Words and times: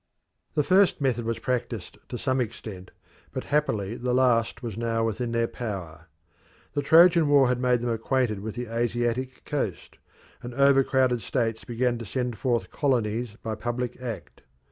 The 0.55 0.63
first 0.63 0.99
method 0.99 1.25
was 1.25 1.37
practised 1.37 1.99
to 2.09 2.17
some 2.17 2.41
extent, 2.41 2.89
but 3.33 3.43
happily 3.53 3.93
the 3.93 4.15
last 4.15 4.63
was 4.63 4.75
now 4.75 5.03
within 5.03 5.31
their 5.31 5.45
power. 5.47 6.07
The 6.73 6.81
Trojan 6.81 7.27
war 7.29 7.49
had 7.49 7.59
made 7.61 7.81
them 7.81 7.91
acquainted 7.91 8.39
with 8.39 8.55
the 8.55 8.65
Asiatic 8.65 9.45
coast, 9.45 9.99
and 10.41 10.55
overcrowded 10.55 11.21
states 11.21 11.63
began 11.65 11.99
to 11.99 12.05
send 12.05 12.39
forth 12.39 12.71
colonies 12.71 13.35
by 13.43 13.53
public 13.53 14.01
act. 14.01 14.41